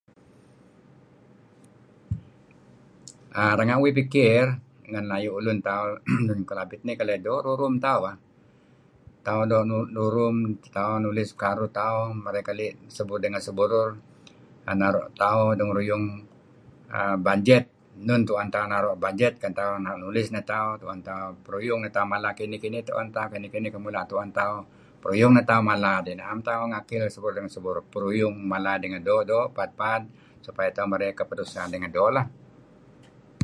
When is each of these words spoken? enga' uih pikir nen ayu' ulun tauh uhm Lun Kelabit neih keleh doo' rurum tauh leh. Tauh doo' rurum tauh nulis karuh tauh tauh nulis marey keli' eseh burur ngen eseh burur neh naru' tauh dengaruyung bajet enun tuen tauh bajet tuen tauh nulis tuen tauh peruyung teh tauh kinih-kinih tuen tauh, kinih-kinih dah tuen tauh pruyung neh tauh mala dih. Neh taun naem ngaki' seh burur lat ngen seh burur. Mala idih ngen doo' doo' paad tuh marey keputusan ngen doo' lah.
enga' 3.61 3.79
uih 3.83 3.93
pikir 3.99 4.43
nen 4.93 5.05
ayu' 5.17 5.35
ulun 5.39 5.57
tauh 5.67 5.93
uhm 6.11 6.21
Lun 6.27 6.41
Kelabit 6.49 6.79
neih 6.83 6.97
keleh 6.99 7.17
doo' 7.25 7.41
rurum 7.45 7.73
tauh 7.85 8.01
leh. 8.05 8.15
Tauh 9.25 9.43
doo' 9.51 9.67
rurum 10.03 10.35
tauh 10.77 10.95
nulis 11.03 11.29
karuh 11.41 11.71
tauh 11.79 11.79
tauh 11.79 12.03
nulis 12.15 12.23
marey 12.25 12.43
keli' 12.47 12.67
eseh 12.89 13.05
burur 13.07 13.19
ngen 13.23 13.39
eseh 13.41 13.53
burur 13.59 13.89
neh 14.65 14.75
naru' 14.81 15.09
tauh 15.21 15.47
dengaruyung 15.57 16.05
bajet 17.25 17.65
enun 18.03 18.21
tuen 18.27 18.47
tauh 18.55 18.95
bajet 19.05 19.33
tuen 19.41 19.53
tauh 19.59 19.75
nulis 20.03 20.27
tuen 20.87 20.99
tauh 21.07 21.29
peruyung 21.45 21.79
teh 21.83 21.91
tauh 21.95 22.07
kinih-kinih 22.39 22.81
tuen 22.87 23.07
tauh, 23.15 23.27
kinih-kinih 23.33 23.69
dah 23.97 24.05
tuen 24.11 24.29
tauh 24.37 24.59
pruyung 25.01 25.31
neh 25.35 25.45
tauh 25.49 25.63
mala 25.69 25.93
dih. 26.05 26.13
Neh 26.17 26.25
taun 26.29 26.41
naem 26.45 26.69
ngaki' 26.71 26.97
seh 27.13 27.19
burur 27.23 27.33
lat 27.35 27.43
ngen 27.43 27.51
seh 27.55 27.61
burur. 27.65 28.29
Mala 28.51 28.71
idih 28.77 28.87
ngen 28.91 29.03
doo' 29.09 29.23
doo' 29.31 29.47
paad 29.57 30.01
tuh 30.75 30.85
marey 30.91 31.09
keputusan 31.19 31.67
ngen 31.81 31.93
doo' 31.97 32.11
lah. 32.17 32.27